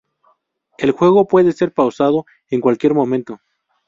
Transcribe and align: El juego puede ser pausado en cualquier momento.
El 0.79 0.93
juego 0.93 1.27
puede 1.27 1.51
ser 1.51 1.73
pausado 1.75 2.25
en 2.49 2.59
cualquier 2.59 2.95
momento. 2.95 3.39